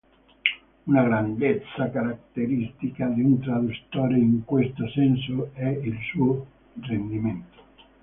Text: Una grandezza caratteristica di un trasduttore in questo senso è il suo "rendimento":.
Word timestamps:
Una 0.87 1.03
grandezza 1.03 1.91
caratteristica 1.91 3.05
di 3.09 3.21
un 3.21 3.39
trasduttore 3.39 4.17
in 4.17 4.43
questo 4.45 4.89
senso 4.89 5.51
è 5.53 5.67
il 5.67 5.95
suo 6.11 6.43
"rendimento":. 6.81 7.61